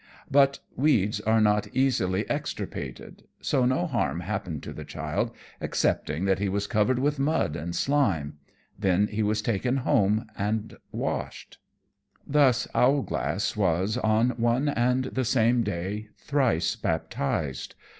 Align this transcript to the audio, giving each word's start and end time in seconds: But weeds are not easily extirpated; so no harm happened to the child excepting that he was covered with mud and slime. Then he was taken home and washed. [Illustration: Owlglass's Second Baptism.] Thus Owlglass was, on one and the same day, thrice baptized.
But 0.31 0.57
weeds 0.75 1.19
are 1.21 1.39
not 1.39 1.67
easily 1.75 2.27
extirpated; 2.27 3.25
so 3.39 3.65
no 3.67 3.85
harm 3.85 4.21
happened 4.21 4.63
to 4.63 4.73
the 4.73 4.83
child 4.83 5.29
excepting 5.61 6.25
that 6.25 6.39
he 6.39 6.49
was 6.49 6.65
covered 6.65 6.97
with 6.97 7.19
mud 7.19 7.55
and 7.55 7.75
slime. 7.75 8.39
Then 8.79 9.05
he 9.05 9.21
was 9.21 9.43
taken 9.43 9.77
home 9.85 10.25
and 10.35 10.75
washed. 10.91 11.59
[Illustration: 12.25 12.71
Owlglass's 12.73 13.43
Second 13.43 13.61
Baptism.] 13.61 13.61
Thus 13.61 13.61
Owlglass 13.61 13.79
was, 13.79 13.97
on 14.03 14.29
one 14.41 14.69
and 14.69 15.03
the 15.05 15.23
same 15.25 15.61
day, 15.61 16.07
thrice 16.17 16.75
baptized. 16.75 17.75